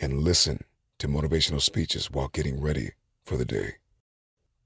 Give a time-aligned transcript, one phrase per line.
[0.00, 0.64] and listen
[0.98, 2.90] to motivational speeches while getting ready
[3.24, 3.74] for the day.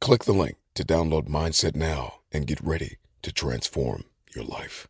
[0.00, 4.04] Click the link to download Mindset now and get ready to transform
[4.34, 4.88] your life.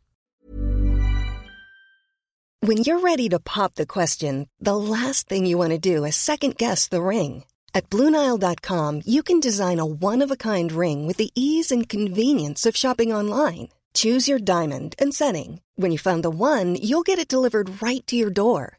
[2.61, 6.17] When you're ready to pop the question, the last thing you want to do is
[6.17, 7.45] second guess the ring.
[7.75, 11.89] At Bluenile.com, you can design a one of a kind ring with the ease and
[11.89, 13.69] convenience of shopping online.
[13.93, 15.61] Choose your diamond and setting.
[15.77, 18.79] When you find the one, you'll get it delivered right to your door.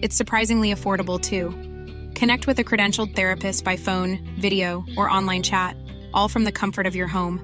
[0.00, 1.50] It's surprisingly affordable too.
[2.18, 5.76] Connect with a credentialed therapist by phone, video, or online chat,
[6.14, 7.40] all from the comfort of your home.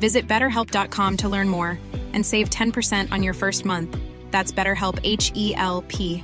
[0.00, 1.78] Visit betterhelp.com to learn more
[2.12, 3.96] and save 10% on your first month.
[4.30, 6.22] That's BetterHelp H E L P.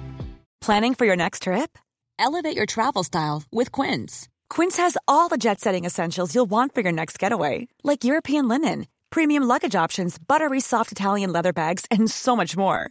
[0.60, 1.78] Planning for your next trip?
[2.18, 4.28] Elevate your travel style with Quince.
[4.50, 8.46] Quince has all the jet setting essentials you'll want for your next getaway, like European
[8.48, 12.90] linen, premium luggage options, buttery soft Italian leather bags, and so much more.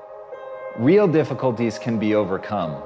[0.77, 2.81] real difficulties can be overcome.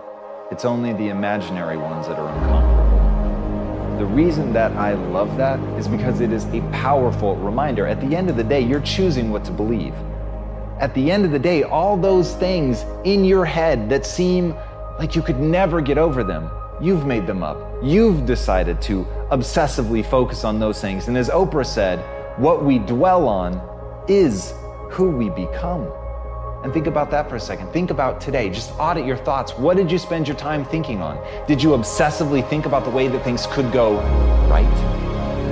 [0.51, 3.97] It's only the imaginary ones that are uncomfortable.
[3.99, 7.85] The reason that I love that is because it is a powerful reminder.
[7.85, 9.93] At the end of the day, you're choosing what to believe.
[10.79, 14.55] At the end of the day, all those things in your head that seem
[14.99, 16.49] like you could never get over them,
[16.81, 17.57] you've made them up.
[17.83, 21.07] You've decided to obsessively focus on those things.
[21.07, 21.99] And as Oprah said,
[22.39, 23.61] what we dwell on
[24.07, 24.53] is
[24.89, 25.91] who we become.
[26.65, 27.71] And think about that for a second.
[27.71, 28.49] Think about today.
[28.49, 29.55] Just audit your thoughts.
[29.55, 31.15] What did you spend your time thinking on?
[31.45, 33.97] Did you obsessively think about the way that things could go
[34.49, 34.65] right?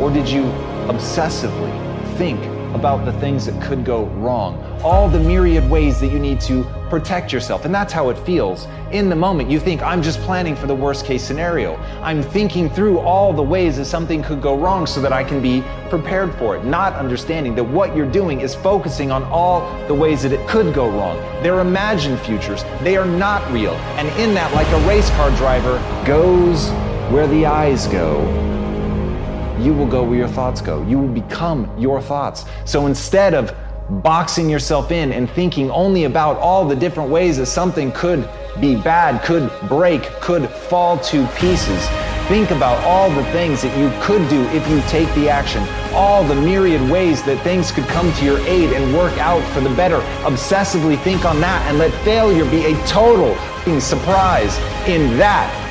[0.01, 0.41] Or did you
[0.87, 1.71] obsessively
[2.17, 2.41] think
[2.73, 4.57] about the things that could go wrong?
[4.83, 7.65] All the myriad ways that you need to protect yourself.
[7.65, 8.67] And that's how it feels.
[8.91, 11.75] In the moment, you think, I'm just planning for the worst case scenario.
[12.03, 15.41] I'm thinking through all the ways that something could go wrong so that I can
[15.41, 19.93] be prepared for it, not understanding that what you're doing is focusing on all the
[19.95, 21.17] ways that it could go wrong.
[21.41, 23.73] They're imagined futures, they are not real.
[23.97, 26.69] And in that, like a race car driver goes
[27.11, 28.21] where the eyes go,
[29.63, 30.85] you will go where your thoughts go.
[30.87, 32.45] You will become your thoughts.
[32.65, 33.55] So instead of
[34.01, 38.27] boxing yourself in and thinking only about all the different ways that something could
[38.59, 41.87] be bad, could break, could fall to pieces.
[42.27, 45.61] Think about all the things that you could do if you take the action,
[45.93, 49.59] all the myriad ways that things could come to your aid and work out for
[49.59, 49.99] the better.
[50.23, 53.35] Obsessively think on that and let failure be a total
[53.79, 54.57] surprise.
[54.87, 55.62] In that,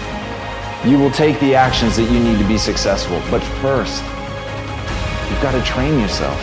[0.84, 3.22] you will take the actions that you need to be successful.
[3.30, 4.02] But first,
[5.30, 6.40] you've got to train yourself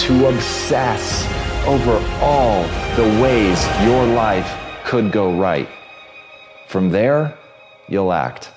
[0.00, 1.26] to obsess
[1.66, 2.62] over all
[2.96, 4.54] the ways your life
[4.84, 5.68] could go right.
[6.68, 7.38] From there,
[7.88, 8.50] you'll act.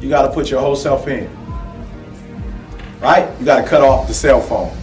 [0.00, 1.30] You got to put your whole self in.
[3.00, 3.28] Right?
[3.38, 4.74] You got to cut off the cell phone.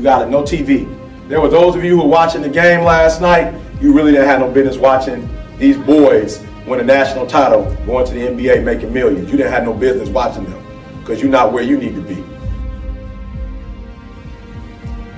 [0.00, 0.88] You got it, no TV.
[1.28, 3.52] There were those of you who were watching the game last night.
[3.82, 8.14] you really didn't have no business watching these boys win a national title, going to
[8.14, 9.30] the NBA, making millions.
[9.30, 10.64] You didn't have no business watching them
[11.00, 12.14] because you're not where you need to be.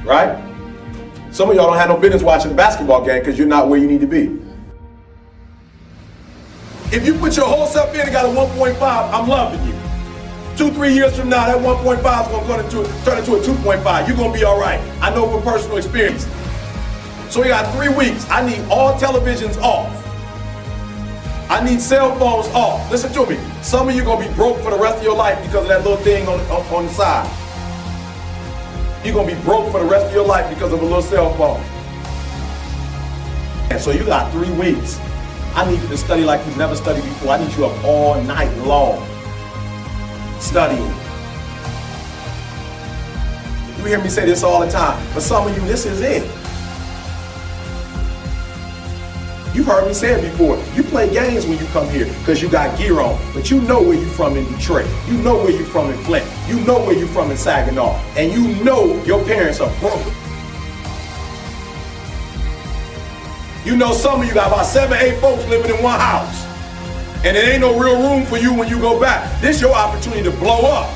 [0.04, 0.36] Right?
[1.30, 3.78] Some of y'all don't have no business watching the basketball game because you're not where
[3.78, 4.36] you need to be.
[6.90, 9.71] If you put your whole self in and got a 1.5, I'm loving you.
[10.56, 14.06] Two, three years from now, that 1.5 is going to turn into, a 2.5.
[14.06, 14.78] You're going to be all right.
[15.00, 16.26] I know from personal experience.
[17.30, 18.28] So we got three weeks.
[18.28, 19.88] I need all televisions off.
[21.48, 22.90] I need cell phones off.
[22.90, 23.38] Listen to me.
[23.62, 25.62] Some of you are going to be broke for the rest of your life because
[25.62, 27.26] of that little thing on, on, on the side.
[29.04, 31.00] You're going to be broke for the rest of your life because of a little
[31.00, 31.62] cell phone.
[33.70, 35.00] And so you got three weeks.
[35.54, 37.32] I need you to study like you've never studied before.
[37.32, 39.11] I need you up all night long
[40.42, 40.82] studying.
[43.78, 45.04] You hear me say this all the time.
[45.08, 46.22] For some of you, this is it.
[49.54, 50.56] You've heard me say it before.
[50.74, 53.20] You play games when you come here because you got gear on.
[53.34, 54.86] But you know where you're from in Detroit.
[55.06, 56.26] You know where you're from in Flint.
[56.48, 57.98] You know where you're from in Saginaw.
[58.16, 60.00] And you know your parents are broke.
[63.64, 66.41] You know some of you got about seven, eight folks living in one house.
[67.24, 69.40] And it ain't no real room for you when you go back.
[69.40, 70.92] This your opportunity to blow up.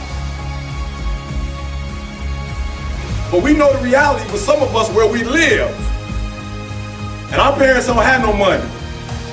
[3.31, 5.70] But we know the reality for some of us where we live.
[7.32, 8.62] And our parents don't have no money.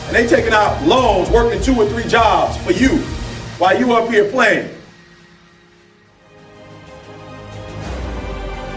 [0.07, 2.98] And they taking out loans, working two or three jobs for you
[3.57, 4.69] while you up here playing.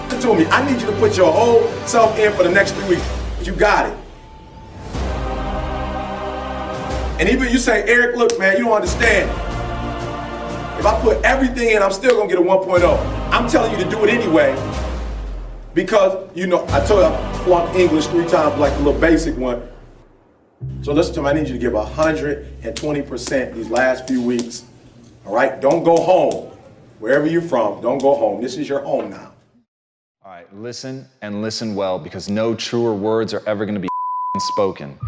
[0.08, 0.46] Listen to me.
[0.46, 3.06] I need you to put your whole self in for the next three weeks.
[3.42, 4.05] You got it.
[7.18, 9.30] And even you say, Eric, look, man, you don't understand.
[10.78, 13.30] If I put everything in, I'm still gonna get a 1.0.
[13.30, 14.54] I'm telling you to do it anyway
[15.72, 19.36] because, you know, I told you I flunked English three times, like a little basic
[19.36, 19.66] one.
[20.82, 24.64] So listen to me, I need you to give 120% these last few weeks.
[25.24, 25.60] All right?
[25.60, 26.50] Don't go home.
[26.98, 28.42] Wherever you're from, don't go home.
[28.42, 29.32] This is your home now.
[30.24, 33.88] All right, listen and listen well because no truer words are ever to be
[34.38, 34.98] spoken.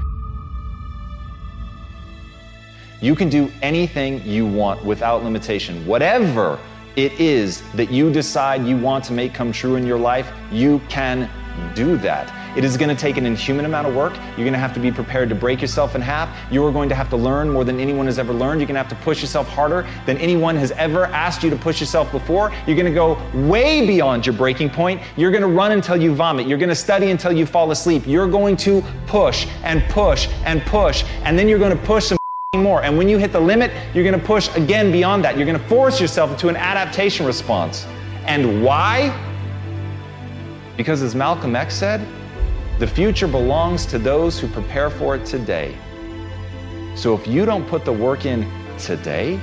[3.00, 5.86] You can do anything you want without limitation.
[5.86, 6.58] Whatever
[6.96, 10.80] it is that you decide you want to make come true in your life, you
[10.88, 11.30] can
[11.74, 12.34] do that.
[12.56, 14.16] It is going to take an inhuman amount of work.
[14.16, 16.28] You're going to have to be prepared to break yourself in half.
[16.52, 18.60] You are going to have to learn more than anyone has ever learned.
[18.60, 21.56] You're going to have to push yourself harder than anyone has ever asked you to
[21.56, 22.52] push yourself before.
[22.66, 23.16] You're going to go
[23.46, 25.00] way beyond your breaking point.
[25.16, 26.48] You're going to run until you vomit.
[26.48, 28.08] You're going to study until you fall asleep.
[28.08, 31.04] You're going to push and push and push.
[31.22, 32.17] And then you're going to push some
[32.68, 32.82] more.
[32.84, 35.36] And when you hit the limit, you're going to push again beyond that.
[35.36, 37.86] You're going to force yourself into an adaptation response.
[38.26, 38.94] And why?
[40.76, 42.06] Because as Malcolm X said,
[42.78, 45.74] the future belongs to those who prepare for it today.
[46.94, 49.40] So if you don't put the work in today,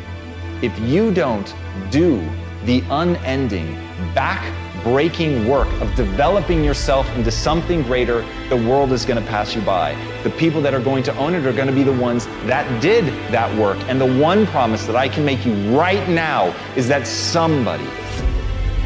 [0.61, 1.53] if you don't
[1.89, 2.23] do
[2.65, 3.73] the unending,
[4.13, 4.43] back
[4.85, 9.61] breaking work of developing yourself into something greater, the world is going to pass you
[9.61, 9.95] by.
[10.21, 12.81] The people that are going to own it are going to be the ones that
[12.83, 13.79] did that work.
[13.89, 17.87] And the one promise that I can make you right now is that somebody,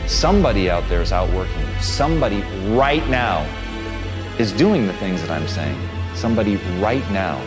[0.07, 1.81] somebody out there is outworking you.
[1.81, 3.46] Somebody right now
[4.40, 5.78] is doing the things that I'm saying.
[6.16, 7.38] Somebody right now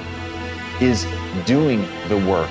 [0.79, 1.07] is
[1.47, 2.51] doing the work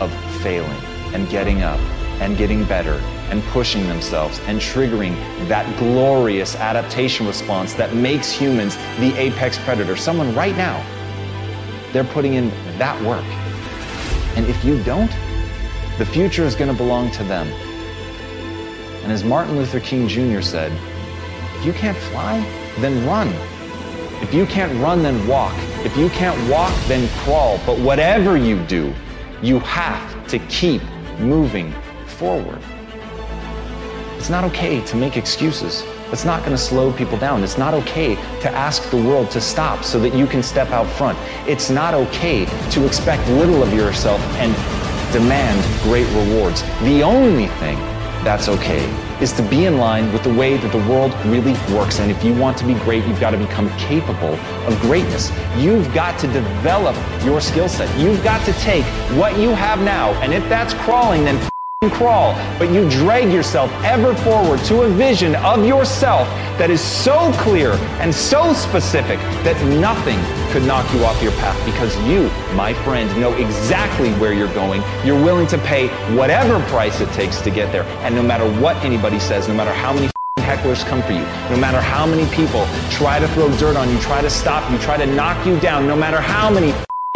[0.00, 0.12] of
[0.42, 0.68] failing
[1.14, 1.78] and getting up
[2.20, 5.16] and getting better and pushing themselves and triggering
[5.48, 9.96] that glorious adaptation response that makes humans the apex predator.
[9.96, 10.84] Someone right now,
[11.92, 13.24] they're putting in that work.
[14.36, 15.10] And if you don't,
[15.98, 17.48] the future is going to belong to them.
[19.02, 20.40] And as Martin Luther King Jr.
[20.40, 20.72] said,
[21.58, 22.40] if you can't fly,
[22.78, 23.28] then run.
[24.22, 25.54] If you can't run, then walk.
[25.84, 27.60] If you can't walk, then crawl.
[27.64, 28.94] But whatever you do,
[29.42, 30.82] you have to keep
[31.18, 31.72] moving
[32.06, 32.62] forward.
[34.26, 35.84] It's not okay to make excuses.
[36.10, 37.44] It's not going to slow people down.
[37.44, 40.88] It's not okay to ask the world to stop so that you can step out
[40.98, 41.16] front.
[41.48, 44.52] It's not okay to expect little of yourself and
[45.12, 46.62] demand great rewards.
[46.82, 47.76] The only thing
[48.24, 48.84] that's okay
[49.22, 52.00] is to be in line with the way that the world really works.
[52.00, 54.34] And if you want to be great, you've got to become capable
[54.66, 55.30] of greatness.
[55.56, 57.96] You've got to develop your skill set.
[57.96, 58.84] You've got to take
[59.16, 61.48] what you have now, and if that's crawling, then
[61.90, 66.28] crawl, but you drag yourself ever forward to a vision of yourself
[66.58, 70.18] that is so clear and so specific that nothing
[70.52, 74.82] could knock you off your path because you, my friend, know exactly where you're going.
[75.04, 77.84] You're willing to pay whatever price it takes to get there.
[78.04, 81.56] And no matter what anybody says, no matter how many hecklers come for you, no
[81.56, 84.96] matter how many people try to throw dirt on you, try to stop you, try
[84.96, 86.72] to knock you down, no matter how many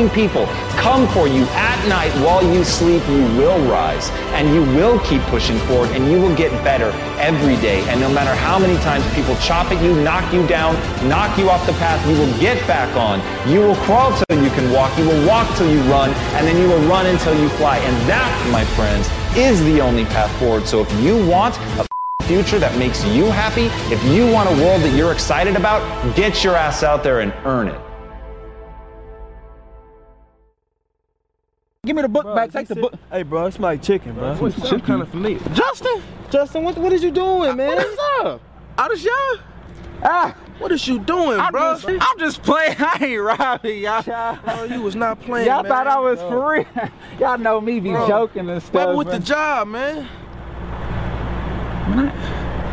[0.09, 0.47] people
[0.80, 5.21] come for you at night while you sleep, you will rise and you will keep
[5.23, 6.90] pushing forward and you will get better
[7.21, 7.83] every day.
[7.90, 10.75] And no matter how many times people chop at you, knock you down,
[11.09, 13.21] knock you off the path, you will get back on.
[13.50, 14.97] You will crawl till you can walk.
[14.97, 17.76] You will walk till you run and then you will run until you fly.
[17.76, 20.66] And that, my friends, is the only path forward.
[20.66, 21.87] So if you want a
[22.25, 25.83] future that makes you happy, if you want a world that you're excited about,
[26.16, 27.89] get your ass out there and earn it.
[31.87, 32.50] Give me the book Bro, back.
[32.52, 32.92] Take the book.
[33.10, 34.34] Hey, bro, it's my chicken, bro.
[34.34, 34.80] What's It's chicken?
[34.84, 35.38] kind of familiar.
[35.54, 37.68] Justin, Justin, what, what is you doing, man?
[37.68, 38.42] what is up?
[38.76, 39.38] Out of y'all?
[40.02, 41.78] Ah, What is you doing, I'm bro?
[41.78, 42.76] just, I'm just playing.
[42.80, 44.02] I ain't robbing y'all.
[44.44, 46.66] Bro, you was not playing, Y'all thought I was for real.
[47.18, 48.75] y'all know me be Bro, joking and stuff.
[48.75, 48.96] What stuff.
[48.96, 50.06] with the job, man?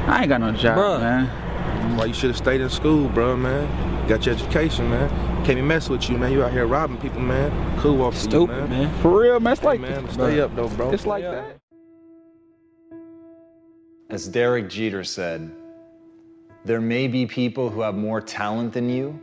[0.09, 0.99] I ain't got no job, Bruh.
[0.99, 1.97] man.
[1.97, 4.07] Why you should have stayed in school, bro, man.
[4.09, 5.09] Got your education, man.
[5.47, 6.33] Can't even mess with you, man.
[6.33, 7.79] You out here robbing people, man.
[7.79, 8.69] Cool off to you, man.
[8.69, 9.01] man.
[9.01, 9.53] For real, man.
[9.53, 10.91] It's Hey, like man, stay up though, bro.
[10.91, 11.59] It's like Stay that.
[14.09, 15.49] As Derek Jeter said,
[16.65, 19.17] there may be people who have more talent than you,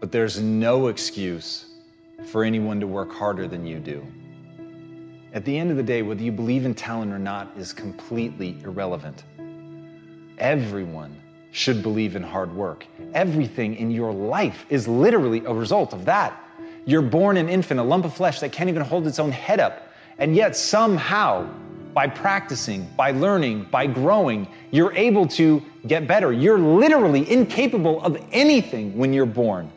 [0.00, 1.64] but there's no excuse
[2.26, 4.06] for anyone to work harder than you do.
[5.32, 8.58] At the end of the day, whether you believe in talent or not is completely
[8.64, 9.24] irrelevant.
[10.36, 11.15] Everyone
[11.56, 12.84] should believe in hard work.
[13.14, 16.38] Everything in your life is literally a result of that.
[16.84, 19.58] You're born an infant, a lump of flesh that can't even hold its own head
[19.58, 19.88] up.
[20.18, 21.48] And yet, somehow,
[21.94, 26.30] by practicing, by learning, by growing, you're able to get better.
[26.30, 29.72] You're literally incapable of anything when you're born.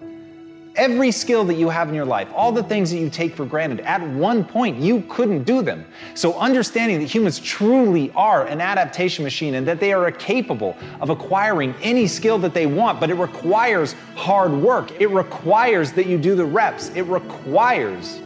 [0.79, 3.45] Every skill that you have in your life, all the things that you take for
[3.45, 5.83] granted, at one point you couldn't do them.
[6.13, 11.09] So, understanding that humans truly are an adaptation machine and that they are capable of
[11.09, 15.01] acquiring any skill that they want, but it requires hard work.
[15.01, 16.91] It requires that you do the reps.
[16.95, 18.21] It requires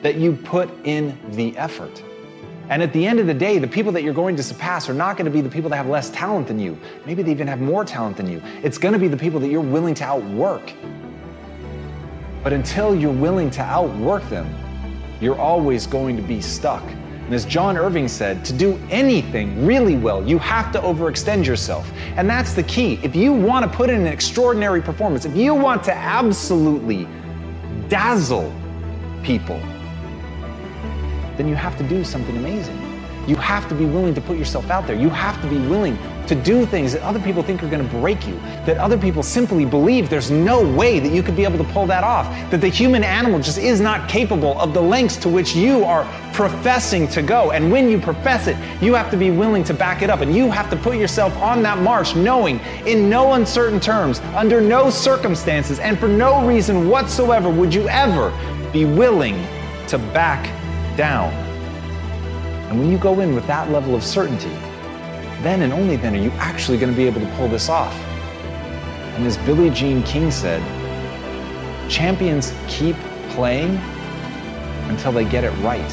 [0.00, 2.02] that you put in the effort.
[2.70, 4.94] And at the end of the day, the people that you're going to surpass are
[4.94, 6.78] not going to be the people that have less talent than you.
[7.04, 8.40] Maybe they even have more talent than you.
[8.62, 10.72] It's going to be the people that you're willing to outwork.
[12.42, 14.54] But until you're willing to outwork them,
[15.20, 16.82] you're always going to be stuck.
[16.82, 21.88] And as John Irving said, to do anything really well, you have to overextend yourself.
[22.16, 22.98] And that's the key.
[23.02, 27.06] If you want to put in an extraordinary performance, if you want to absolutely
[27.88, 28.52] dazzle
[29.22, 29.58] people,
[31.36, 32.76] then you have to do something amazing.
[33.28, 34.96] You have to be willing to put yourself out there.
[34.96, 35.96] You have to be willing
[36.30, 39.20] to do things that other people think are going to break you, that other people
[39.20, 42.60] simply believe there's no way that you could be able to pull that off, that
[42.60, 47.08] the human animal just is not capable of the lengths to which you are professing
[47.08, 47.50] to go.
[47.50, 50.32] And when you profess it, you have to be willing to back it up and
[50.32, 54.88] you have to put yourself on that march knowing in no uncertain terms, under no
[54.88, 58.30] circumstances, and for no reason whatsoever would you ever
[58.72, 59.34] be willing
[59.88, 60.46] to back
[60.96, 61.32] down.
[62.70, 64.56] And when you go in with that level of certainty,
[65.42, 67.94] then and only then are you actually going to be able to pull this off.
[69.16, 70.62] And as Billie Jean King said,
[71.90, 72.96] champions keep
[73.30, 73.76] playing
[74.88, 75.90] until they get it right.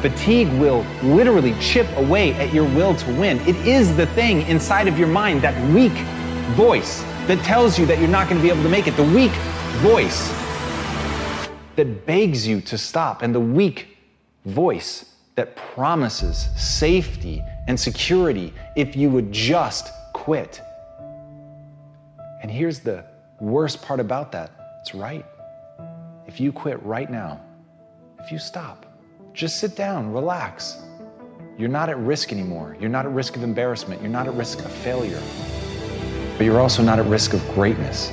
[0.00, 3.38] Fatigue will literally chip away at your will to win.
[3.40, 5.92] It is the thing inside of your mind, that weak
[6.54, 8.96] voice that tells you that you're not going to be able to make it.
[8.96, 9.32] The weak
[9.82, 10.28] voice
[11.76, 13.96] that begs you to stop, and the weak
[14.44, 20.60] voice that promises safety and security if you would just quit.
[22.42, 23.04] And here's the
[23.40, 25.24] worst part about that it's right.
[26.26, 27.40] If you quit right now,
[28.20, 28.86] if you stop,
[29.32, 30.82] just sit down, relax.
[31.58, 32.76] You're not at risk anymore.
[32.78, 34.02] You're not at risk of embarrassment.
[34.02, 35.22] You're not at risk of failure.
[36.36, 38.10] But you're also not at risk of greatness.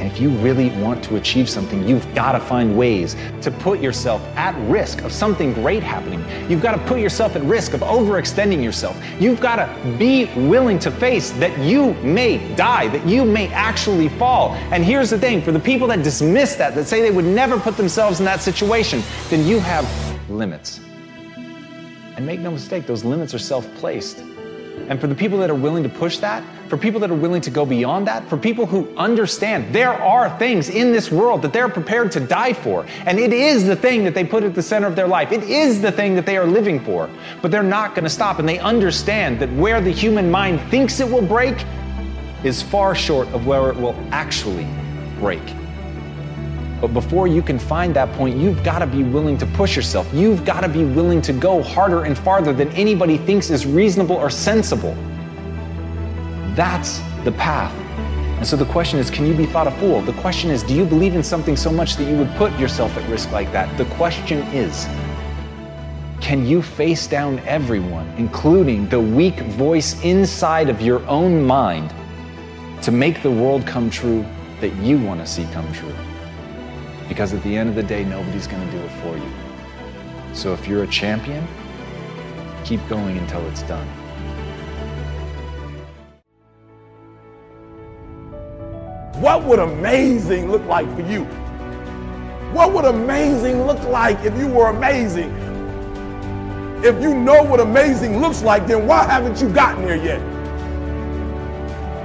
[0.00, 3.80] And if you really want to achieve something, you've got to find ways to put
[3.80, 6.24] yourself at risk of something great happening.
[6.50, 8.96] You've got to put yourself at risk of overextending yourself.
[9.20, 14.08] You've got to be willing to face that you may die, that you may actually
[14.08, 14.54] fall.
[14.72, 17.60] And here's the thing for the people that dismiss that, that say they would never
[17.60, 19.86] put themselves in that situation, then you have
[20.30, 20.80] limits.
[22.16, 24.22] And make no mistake, those limits are self placed.
[24.90, 27.40] And for the people that are willing to push that, for people that are willing
[27.42, 31.52] to go beyond that, for people who understand there are things in this world that
[31.52, 34.62] they're prepared to die for, and it is the thing that they put at the
[34.62, 37.08] center of their life, it is the thing that they are living for,
[37.40, 40.98] but they're not going to stop, and they understand that where the human mind thinks
[40.98, 41.64] it will break
[42.42, 44.66] is far short of where it will actually
[45.20, 45.42] break.
[46.80, 50.08] But before you can find that point, you've got to be willing to push yourself.
[50.14, 54.16] You've got to be willing to go harder and farther than anybody thinks is reasonable
[54.16, 54.94] or sensible.
[56.54, 57.74] That's the path.
[58.38, 60.00] And so the question is can you be thought a fool?
[60.00, 62.96] The question is do you believe in something so much that you would put yourself
[62.96, 63.76] at risk like that?
[63.76, 64.86] The question is
[66.22, 71.92] can you face down everyone, including the weak voice inside of your own mind,
[72.82, 74.24] to make the world come true
[74.60, 75.94] that you want to see come true?
[77.10, 79.30] Because at the end of the day, nobody's going to do it for you.
[80.32, 81.44] So if you're a champion,
[82.64, 83.86] keep going until it's done.
[89.20, 91.24] What would amazing look like for you?
[92.54, 95.34] What would amazing look like if you were amazing?
[96.84, 100.20] If you know what amazing looks like, then why haven't you gotten there yet?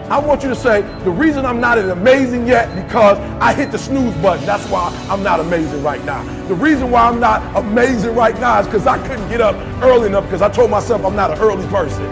[0.08, 3.72] I want you to say, the reason I'm not as amazing yet because I hit
[3.72, 4.46] the snooze button.
[4.46, 6.24] That's why I'm not amazing right now.
[6.48, 10.06] The reason why I'm not amazing right now is because I couldn't get up early
[10.06, 12.06] enough because I told myself I'm not an early person.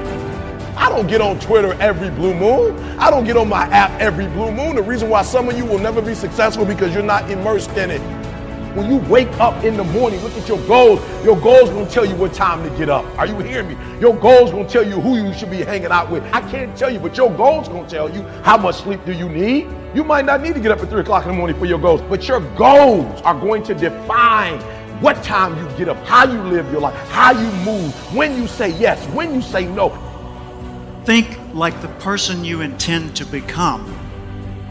[0.75, 2.79] I don't get on Twitter every blue moon.
[2.97, 4.75] I don't get on my app every blue moon.
[4.75, 7.91] The reason why some of you will never be successful because you're not immersed in
[7.91, 8.22] it.
[8.73, 10.99] When you wake up in the morning, look at your goals.
[11.23, 13.05] Your goals gonna tell you what time to get up.
[13.19, 13.77] Are you hearing me?
[13.99, 16.23] Your goals gonna tell you who you should be hanging out with.
[16.33, 19.29] I can't tell you, but your goals gonna tell you how much sleep do you
[19.29, 19.67] need.
[19.93, 21.77] You might not need to get up at three o'clock in the morning for your
[21.77, 24.59] goals, but your goals are going to define
[25.01, 28.47] what time you get up, how you live your life, how you move, when you
[28.47, 29.89] say yes, when you say no.
[31.05, 33.99] Think like the person you intend to become.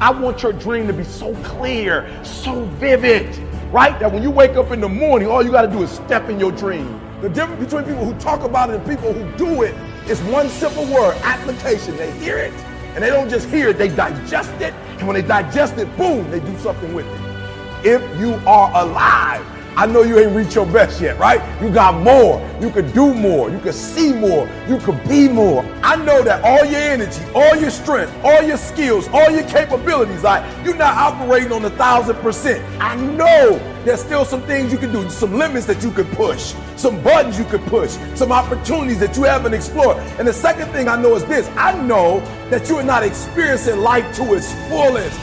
[0.00, 3.28] I want your dream to be so clear, so vivid
[3.72, 3.98] right?
[3.98, 6.28] That when you wake up in the morning, all you got to do is step
[6.28, 7.00] in your dream.
[7.22, 9.74] The difference between people who talk about it and people who do it
[10.08, 11.96] is one simple word application.
[11.96, 12.52] They hear it
[12.94, 14.74] and they don't just hear it, they digest it.
[14.98, 17.86] And when they digest it, boom, they do something with it.
[17.86, 21.40] If you are alive, I know you ain't reached your best yet, right?
[21.62, 22.46] You got more.
[22.60, 23.50] You could do more.
[23.50, 24.46] You could see more.
[24.68, 25.64] You could be more.
[25.82, 30.22] I know that all your energy, all your strength, all your skills, all your capabilities,
[30.22, 32.62] like you're not operating on a thousand percent.
[32.82, 36.54] I know there's still some things you can do, some limits that you could push,
[36.76, 39.96] some buttons you could push, some opportunities that you haven't explored.
[40.18, 43.78] And the second thing I know is this I know that you are not experiencing
[43.78, 45.18] life to its fullest.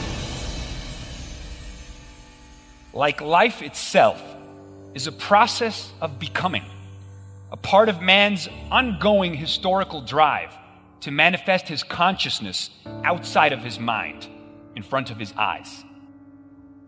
[2.92, 4.29] Like life itself
[4.94, 6.64] is a process of becoming,
[7.52, 10.52] a part of man's ongoing historical drive
[11.00, 12.70] to manifest his consciousness
[13.04, 14.26] outside of his mind,
[14.74, 15.84] in front of his eyes.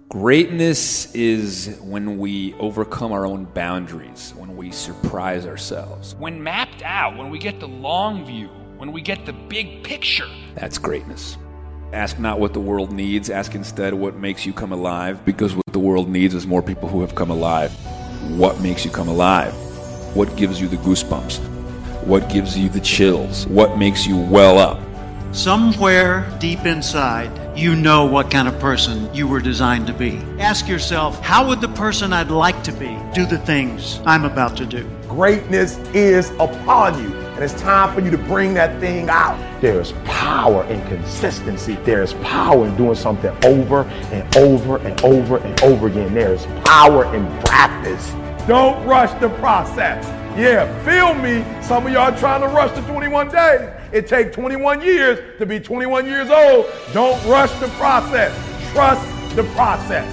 [0.09, 6.15] Greatness is when we overcome our own boundaries, when we surprise ourselves.
[6.17, 10.29] When mapped out, when we get the long view, when we get the big picture.
[10.55, 11.39] That's greatness.
[11.93, 15.73] Ask not what the world needs, ask instead what makes you come alive, because what
[15.73, 17.71] the world needs is more people who have come alive.
[18.31, 19.53] What makes you come alive?
[20.15, 21.39] What gives you the goosebumps?
[22.05, 23.47] What gives you the chills?
[23.49, 24.79] What makes you well up?
[25.33, 30.19] Somewhere deep inside, you know what kind of person you were designed to be.
[30.39, 34.59] Ask yourself, how would the person I'd like to be do the things I'm about
[34.59, 34.87] to do?
[35.09, 39.39] Greatness is upon you, and it's time for you to bring that thing out.
[39.63, 41.77] There's power in consistency.
[41.77, 46.13] There's power in doing something over and over and over and over again.
[46.13, 48.11] There's power in practice.
[48.47, 50.05] Don't rush the process.
[50.37, 51.45] Yeah, feel me.
[51.63, 53.69] Some of y'all trying to rush the 21 days.
[53.93, 56.67] It takes 21 years to be 21 years old.
[56.95, 58.33] Don't rush the process.
[58.73, 60.11] Trust the process.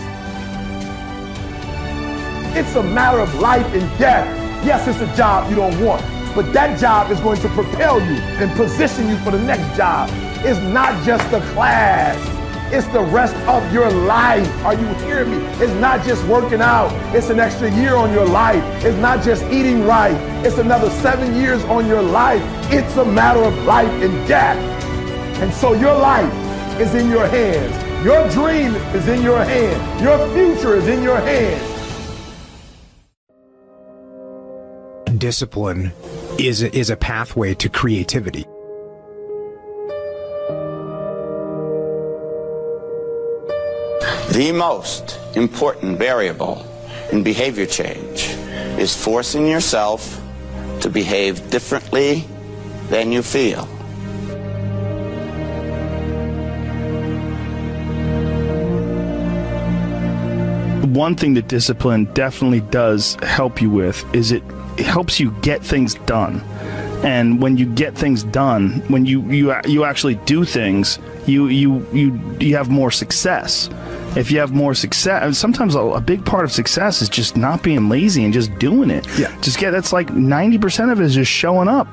[2.53, 4.27] It's a matter of life and death.
[4.65, 6.01] Yes, it's a job you don't want,
[6.35, 10.09] but that job is going to propel you and position you for the next job.
[10.43, 12.38] It's not just a class.
[12.71, 14.47] It's the rest of your life.
[14.63, 15.37] Are you hearing me?
[15.57, 16.91] It's not just working out.
[17.15, 18.63] It's an extra year on your life.
[18.85, 20.13] It's not just eating right.
[20.45, 22.43] It's another seven years on your life.
[22.71, 24.57] It's a matter of life and death.
[25.41, 26.31] And so your life
[26.79, 28.05] is in your hands.
[28.05, 30.01] Your dream is in your hands.
[30.03, 31.65] Your future is in your hands.
[35.17, 35.91] Discipline
[36.37, 38.45] is a, is a pathway to creativity.
[44.39, 46.65] The most important variable
[47.11, 48.29] in behavior change
[48.79, 50.21] is forcing yourself
[50.79, 52.23] to behave differently
[52.87, 53.65] than you feel.
[60.85, 64.43] One thing that discipline definitely does help you with is it
[64.79, 66.39] helps you get things done.
[67.03, 71.85] And when you get things done, when you you you actually do things, you you
[71.91, 73.69] you you have more success
[74.17, 77.63] if you have more success, sometimes a, a big part of success is just not
[77.63, 79.07] being lazy and just doing it.
[79.17, 79.35] Yeah.
[79.41, 81.87] Just get that's like 90% of it is just showing up.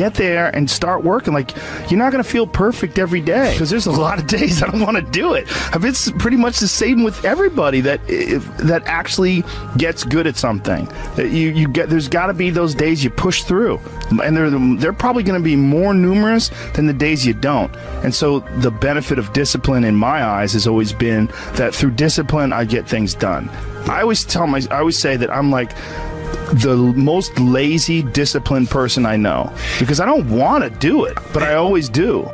[0.00, 1.34] Get there and start working.
[1.34, 1.54] Like,
[1.90, 4.70] you're not going to feel perfect every day because there's a lot of days I
[4.70, 5.44] don't want to do it.
[5.74, 9.44] It's pretty much the same with everybody that if, that actually
[9.76, 10.88] gets good at something.
[11.18, 13.78] You, you get there's got to be those days you push through,
[14.24, 17.76] and they're they're probably going to be more numerous than the days you don't.
[18.02, 22.54] And so the benefit of discipline in my eyes has always been that through discipline
[22.54, 23.50] I get things done.
[23.86, 25.72] I always tell my I always say that I'm like
[26.52, 31.42] the most lazy disciplined person I know because I don't want to do it, but
[31.42, 32.28] I always do.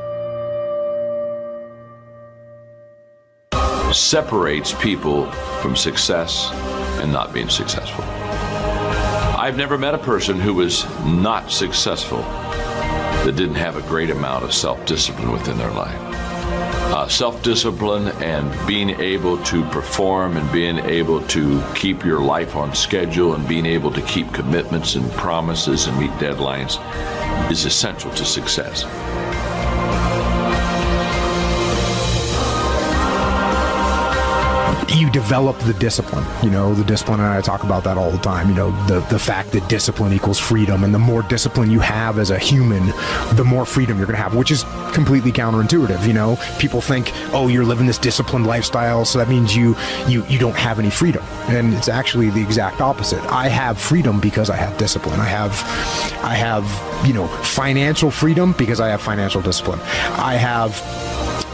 [3.93, 5.31] separates people
[5.63, 6.51] from success
[7.01, 8.05] and not being successful.
[8.05, 14.45] I've never met a person who was not successful that didn't have a great amount
[14.45, 16.06] of self discipline within their life.
[16.89, 22.55] Uh, self discipline and being able to perform and being able to keep your life
[22.55, 26.81] on schedule and being able to keep commitments and promises and meet deadlines
[27.51, 28.85] is essential to success.
[34.97, 36.25] You develop the discipline.
[36.43, 38.49] You know, the discipline, and I talk about that all the time.
[38.49, 42.19] You know, the, the fact that discipline equals freedom, and the more discipline you have
[42.19, 42.87] as a human,
[43.37, 46.07] the more freedom you're going to have, which is completely counterintuitive.
[46.07, 49.77] You know, people think, oh, you're living this disciplined lifestyle, so that means you
[50.09, 53.23] you you don't have any freedom, and it's actually the exact opposite.
[53.27, 55.21] I have freedom because I have discipline.
[55.21, 55.53] I have
[56.25, 56.65] I have
[57.07, 59.81] you know financial freedom because I have financial discipline.
[59.81, 60.73] I have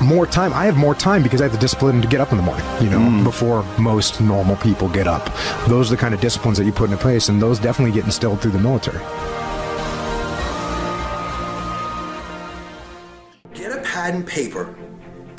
[0.00, 0.52] more time.
[0.52, 2.64] I have more time because I have the discipline to get up in the morning,
[2.80, 3.24] you know, mm.
[3.24, 5.24] before most normal people get up.
[5.68, 8.04] Those are the kind of disciplines that you put into place, and those definitely get
[8.04, 8.98] instilled through the military.
[13.54, 14.74] Get a pad and paper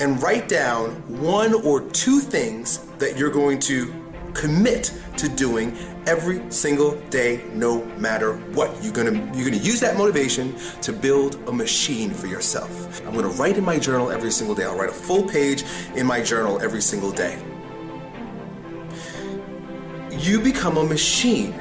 [0.00, 3.92] and write down one or two things that you're going to
[4.34, 5.76] commit to doing
[6.06, 8.70] every single day no matter what.
[8.82, 12.70] You're gonna you're gonna use that motivation to build a machine for yourself.
[13.06, 14.64] I'm gonna write in my journal every single day.
[14.64, 15.64] I'll write a full page
[15.94, 17.42] in my journal every single day.
[20.10, 21.54] You become a machine.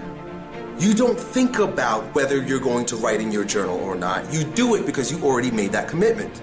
[0.80, 4.34] You don't think about whether you're going to write in your journal or not.
[4.34, 6.42] You do it because you already made that commitment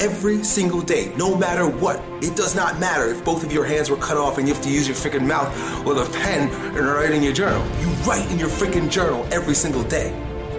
[0.00, 2.02] every single day, no matter what.
[2.22, 4.62] It does not matter if both of your hands were cut off and you have
[4.64, 5.50] to use your freaking mouth
[5.84, 7.64] with a pen and write in your journal.
[7.80, 10.08] You write in your freaking journal every single day.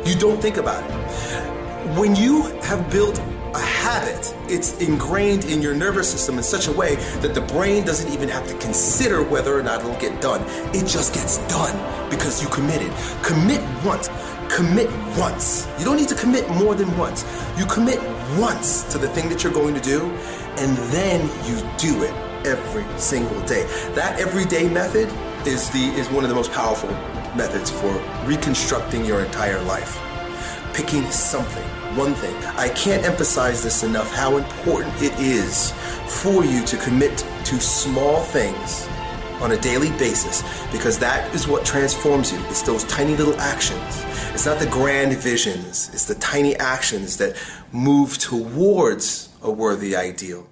[0.06, 1.97] You don't think about it.
[1.97, 3.19] When you have built
[3.54, 7.84] a habit, it's ingrained in your nervous system in such a way that the brain
[7.84, 10.41] doesn't even have to consider whether or not it'll get done.
[10.73, 11.75] It just gets done
[12.10, 12.91] because you committed.
[13.23, 14.10] Commit once.
[14.49, 15.67] Commit once.
[15.80, 17.25] You don't need to commit more than once.
[17.58, 17.99] You commit
[18.39, 20.06] once to the thing that you're going to do,
[20.58, 22.13] and then you do it
[22.46, 23.63] every single day.
[23.94, 25.10] That everyday method
[25.46, 26.89] is the is one of the most powerful
[27.36, 27.91] methods for
[28.26, 30.00] reconstructing your entire life.
[30.74, 31.67] Picking something,
[31.98, 32.36] one thing.
[32.56, 35.72] I can't emphasize this enough how important it is
[36.08, 38.88] for you to commit to small things
[39.41, 42.39] on a daily basis because that is what transforms you.
[42.46, 44.04] It's those tiny little actions.
[44.34, 47.36] It's not the grand visions, it's the tiny actions that
[47.74, 50.48] move towards a worthy ideal.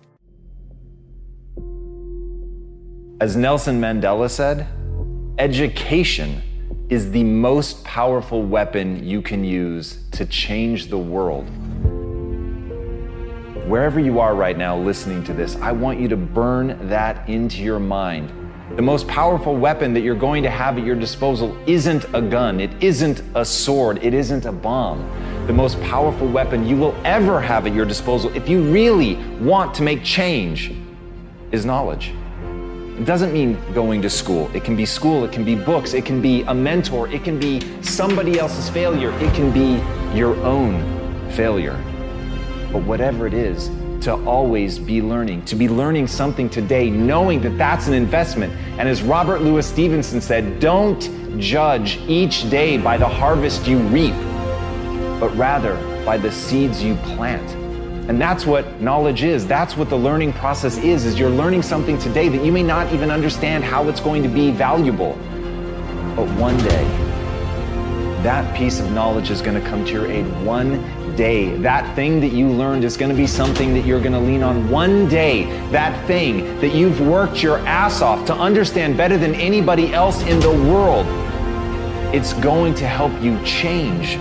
[3.22, 4.68] As Nelson Mandela said,
[5.40, 6.42] education
[6.90, 11.48] is the most powerful weapon you can use to change the world.
[13.66, 17.64] Wherever you are right now listening to this, I want you to burn that into
[17.64, 18.30] your mind.
[18.76, 22.60] The most powerful weapon that you're going to have at your disposal isn't a gun,
[22.60, 25.10] it isn't a sword, it isn't a bomb.
[25.48, 29.74] The most powerful weapon you will ever have at your disposal, if you really want
[29.76, 30.72] to make change,
[31.52, 32.14] is knowledge.
[33.00, 34.52] It doesn't mean going to school.
[34.54, 37.40] It can be school, it can be books, it can be a mentor, it can
[37.40, 39.84] be somebody else's failure, it can be
[40.16, 41.82] your own failure.
[42.72, 43.70] But whatever it is,
[44.02, 48.54] to always be learning, to be learning something today, knowing that that's an investment.
[48.80, 51.02] And as Robert Louis Stevenson said, don't
[51.40, 54.14] judge each day by the harvest you reap,
[55.20, 57.50] but rather by the seeds you plant.
[58.10, 59.46] And that's what knowledge is.
[59.46, 62.92] That's what the learning process is, is you're learning something today that you may not
[62.92, 65.14] even understand how it's going to be valuable.
[66.16, 66.88] But one day,
[68.24, 70.84] that piece of knowledge is going to come to your aid one
[71.20, 71.54] day.
[71.58, 74.42] That thing that you learned is going to be something that you're going to lean
[74.42, 75.44] on one day.
[75.70, 80.40] That thing that you've worked your ass off to understand better than anybody else in
[80.40, 81.06] the world.
[82.16, 84.16] It's going to help you change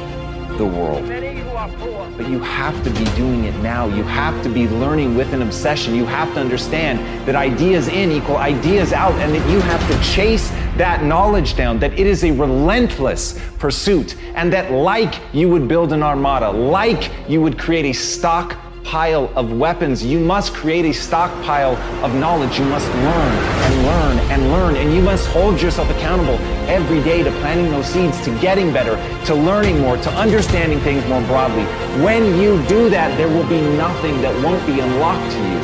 [0.58, 1.27] the world.
[1.58, 3.88] But you have to be doing it now.
[3.88, 5.92] You have to be learning with an obsession.
[5.92, 10.14] You have to understand that ideas in equal ideas out, and that you have to
[10.14, 15.66] chase that knowledge down, that it is a relentless pursuit, and that like you would
[15.66, 20.04] build an armada, like you would create a stock pile of weapons.
[20.04, 22.56] You must create a stockpile of knowledge.
[22.58, 27.22] You must learn and learn and learn, and you must hold yourself accountable every day
[27.22, 31.64] to planting those seeds, to getting better, to learning more, to understanding things more broadly.
[32.04, 35.60] When you do that, there will be nothing that won't be unlocked to you.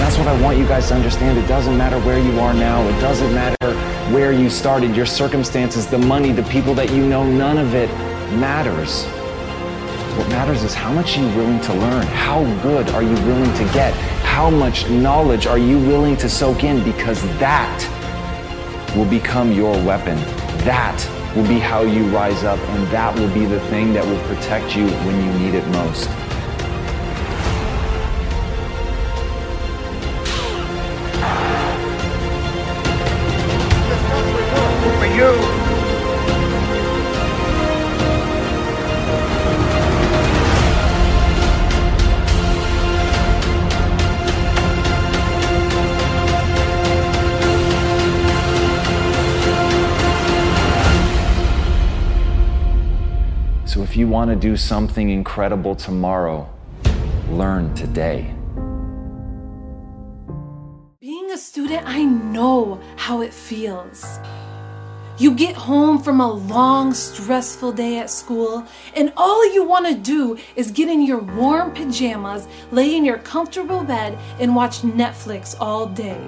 [0.00, 1.38] That's what I want you guys to understand.
[1.38, 2.82] It doesn't matter where you are now.
[2.88, 3.72] It doesn't matter
[4.12, 7.22] where you started, your circumstances, the money, the people that you know.
[7.24, 7.88] None of it
[8.34, 9.04] matters.
[10.18, 12.06] What matters is how much are you're willing to learn.
[12.08, 13.94] How good are you willing to get?
[14.24, 16.82] How much knowledge are you willing to soak in?
[16.82, 17.99] Because that
[18.96, 20.16] will become your weapon.
[20.64, 20.98] That
[21.36, 24.76] will be how you rise up, and that will be the thing that will protect
[24.76, 26.29] you when you need it most.
[54.20, 56.46] Want to do something incredible tomorrow,
[57.30, 58.30] learn today.
[61.00, 64.04] Being a student, I know how it feels.
[65.16, 69.94] You get home from a long, stressful day at school, and all you want to
[69.94, 75.56] do is get in your warm pajamas, lay in your comfortable bed, and watch Netflix
[75.58, 76.20] all day.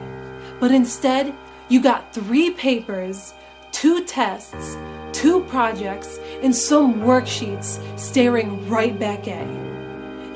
[0.61, 1.35] But instead,
[1.69, 3.35] you got three papers,
[3.71, 4.79] two tests,
[5.13, 9.63] two projects, and some worksheets staring right back at you.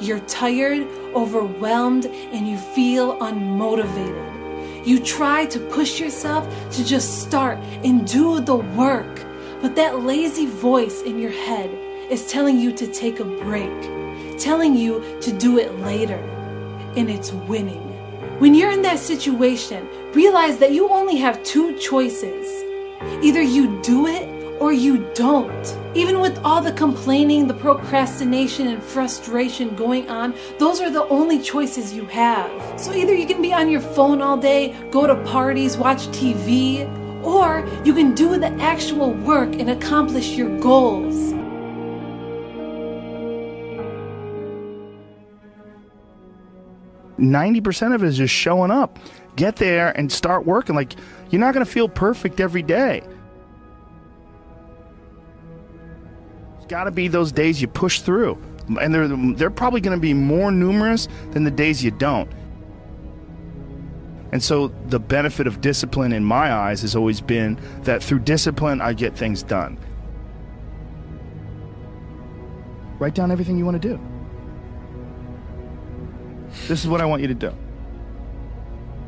[0.00, 4.86] You're tired, overwhelmed, and you feel unmotivated.
[4.86, 9.24] You try to push yourself to just start and do the work,
[9.60, 11.70] but that lazy voice in your head
[12.10, 16.18] is telling you to take a break, telling you to do it later,
[16.94, 17.82] and it's winning.
[18.38, 22.46] When you're in that situation, realize that you only have two choices.
[23.24, 25.76] Either you do it or you don't.
[25.94, 31.40] Even with all the complaining, the procrastination, and frustration going on, those are the only
[31.40, 32.80] choices you have.
[32.80, 36.86] So either you can be on your phone all day, go to parties, watch TV,
[37.24, 41.34] or you can do the actual work and accomplish your goals.
[47.18, 48.98] Ninety percent of it is just showing up.
[49.36, 50.74] Get there and start working.
[50.74, 50.94] Like
[51.30, 53.02] you're not going to feel perfect every day.
[56.68, 58.38] Got to be those days you push through,
[58.80, 62.30] and they're they're probably going to be more numerous than the days you don't.
[64.32, 68.80] And so the benefit of discipline in my eyes has always been that through discipline
[68.80, 69.78] I get things done.
[72.98, 74.00] Write down everything you want to do.
[76.66, 77.54] This is what I want you to do.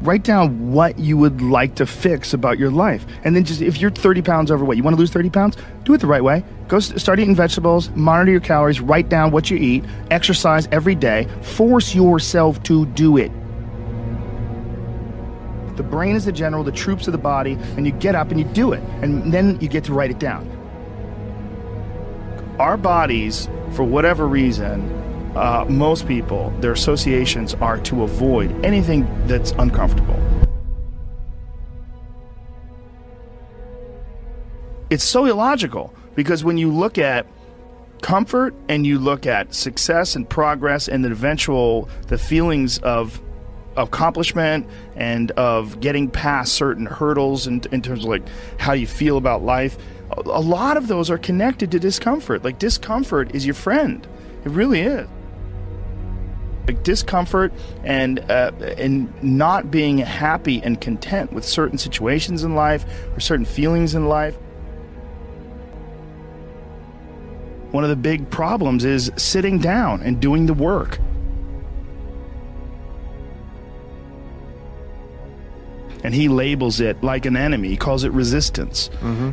[0.02, 3.04] Write down what you would like to fix about your life.
[3.24, 5.56] And then just, if you're 30 pounds overweight, you want to lose 30 pounds?
[5.82, 6.44] Do it the right way.
[6.68, 11.26] Go start eating vegetables, monitor your calories, write down what you eat, exercise every day,
[11.42, 13.32] force yourself to do it.
[15.76, 18.38] The brain is the general, the troops are the body, and you get up and
[18.38, 18.82] you do it.
[19.02, 20.46] And then you get to write it down.
[22.58, 25.07] Our bodies, for whatever reason,
[25.38, 30.20] uh, most people, their associations are to avoid anything that's uncomfortable.
[34.90, 37.26] It's so illogical because when you look at
[38.02, 43.20] comfort and you look at success and progress and the eventual the feelings of
[43.76, 48.22] accomplishment and of getting past certain hurdles in, in terms of like
[48.58, 49.78] how you feel about life
[50.10, 52.42] a, lot of those are connected to discomfort.
[52.42, 54.06] Like discomfort is your friend.
[54.44, 55.06] It really is
[56.72, 57.52] discomfort
[57.84, 63.44] and uh, and not being happy and content with certain situations in life or certain
[63.44, 64.36] feelings in life
[67.70, 70.98] one of the big problems is sitting down and doing the work
[76.04, 77.68] and he labels it like an enemy.
[77.68, 78.88] He calls it resistance.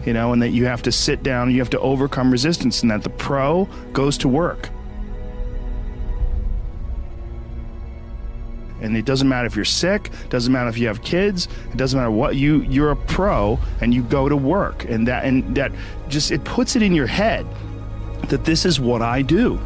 [0.06, 2.92] You know, and that you have to sit down, you have to overcome resistance, and
[2.92, 4.70] that the pro goes to work.
[8.82, 11.98] And it doesn't matter if you're sick, doesn't matter if you have kids, it doesn't
[11.98, 14.86] matter what you you're a pro and you go to work.
[14.86, 15.72] And that and that
[16.10, 17.48] just it puts it in your head
[18.30, 19.60] that this is what I do.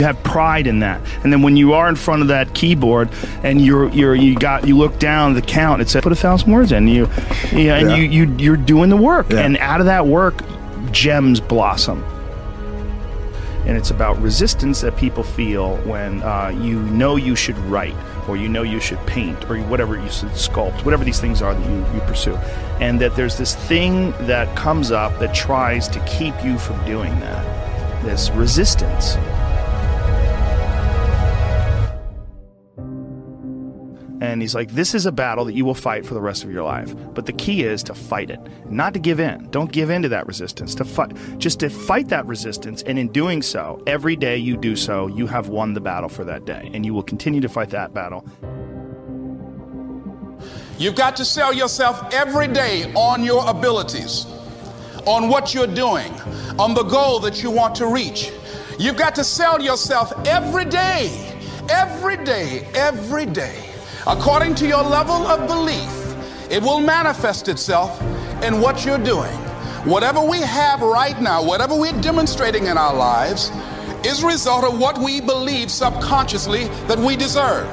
[0.00, 3.10] You have pride in that, and then when you are in front of that keyboard
[3.44, 6.50] and you're you're you got you look down the count, it says put a thousand
[6.50, 7.08] words in you,
[7.52, 7.96] yeah, and Yeah.
[7.96, 9.38] you you you're doing the work, Yeah.
[9.42, 10.34] and out of that work,
[10.90, 12.04] gems blossom.
[13.66, 17.96] And it's about resistance that people feel when uh, you know you should write,
[18.28, 21.54] or you know you should paint, or whatever you should sculpt, whatever these things are
[21.54, 22.36] that you, you pursue.
[22.80, 27.18] And that there's this thing that comes up that tries to keep you from doing
[27.20, 28.04] that.
[28.04, 29.16] This resistance.
[34.24, 36.50] And he's like, This is a battle that you will fight for the rest of
[36.50, 36.94] your life.
[37.14, 39.48] But the key is to fight it, not to give in.
[39.50, 40.74] Don't give in to that resistance.
[40.76, 42.82] To fight, just to fight that resistance.
[42.82, 46.24] And in doing so, every day you do so, you have won the battle for
[46.24, 46.70] that day.
[46.72, 48.26] And you will continue to fight that battle.
[50.78, 54.26] You've got to sell yourself every day on your abilities,
[55.06, 56.12] on what you're doing,
[56.58, 58.32] on the goal that you want to reach.
[58.78, 61.38] You've got to sell yourself every day,
[61.70, 63.73] every day, every day.
[64.06, 68.02] According to your level of belief, it will manifest itself
[68.42, 69.32] in what you're doing.
[69.86, 73.50] Whatever we have right now, whatever we're demonstrating in our lives,
[74.04, 77.66] is a result of what we believe subconsciously that we deserve.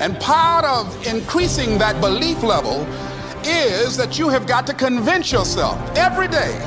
[0.00, 2.84] And part of increasing that belief level
[3.44, 6.58] is that you have got to convince yourself every day.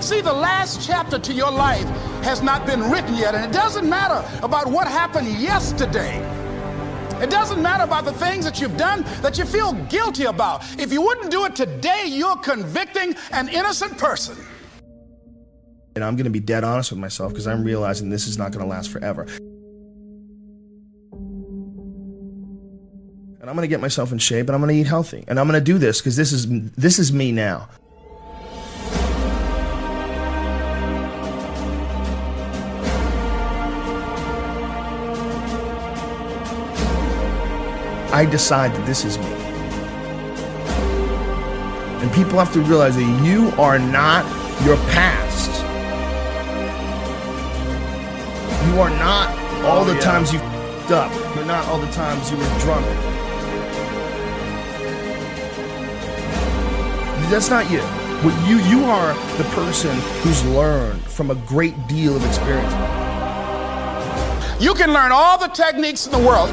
[0.00, 1.88] See, the last chapter to your life
[2.22, 6.33] has not been written yet, and it doesn't matter about what happened yesterday.
[7.22, 10.62] It doesn't matter about the things that you've done that you feel guilty about.
[10.78, 14.36] If you wouldn't do it today, you're convicting an innocent person.
[15.94, 18.50] And I'm going to be dead honest with myself because I'm realizing this is not
[18.50, 19.28] going to last forever.
[23.40, 25.22] And I'm going to get myself in shape and I'm going to eat healthy.
[25.28, 27.68] And I'm going to do this because this is this is me now.
[38.14, 39.24] I decide that this is me.
[42.00, 44.24] And people have to realize that you are not
[44.64, 45.50] your past.
[48.68, 49.30] You are not
[49.64, 50.00] all Oh, the yeah.
[50.00, 51.34] times you f***ed up.
[51.34, 52.86] You're not all the times you were drunk.
[57.30, 57.80] That's not you.
[58.22, 59.90] What you you are the person
[60.22, 62.72] who's learned from a great deal of experience.
[64.62, 66.50] You can learn all the techniques in the world.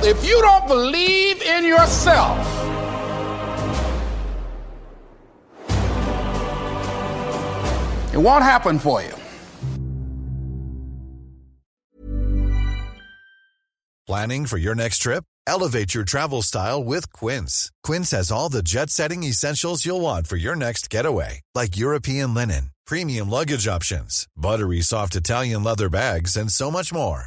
[0.00, 2.38] If you don't believe in yourself,
[8.14, 9.12] it won't happen for you.
[14.06, 15.24] Planning for your next trip?
[15.48, 17.72] Elevate your travel style with Quince.
[17.82, 22.34] Quince has all the jet setting essentials you'll want for your next getaway, like European
[22.34, 27.26] linen, premium luggage options, buttery soft Italian leather bags, and so much more.